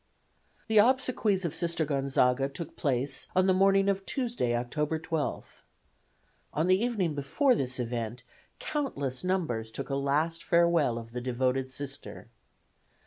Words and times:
The 0.67 0.79
obsequies 0.79 1.45
of 1.45 1.53
Sister 1.53 1.85
Gonzaga 1.85 2.49
took 2.49 2.75
place 2.75 3.27
on 3.35 3.45
the 3.45 3.53
morning 3.53 3.87
of 3.87 4.03
Tuesday, 4.07 4.55
October 4.55 4.97
12th. 4.97 5.61
On 6.55 6.65
the 6.65 6.81
evening 6.83 7.13
before 7.13 7.53
this 7.53 7.79
event 7.79 8.23
countless 8.57 9.23
numbers 9.23 9.69
took 9.69 9.91
a 9.91 9.95
last 9.95 10.43
farewell 10.43 10.97
of 10.97 11.11
the 11.11 11.21
devoted 11.21 11.71
Sister. 11.71 12.31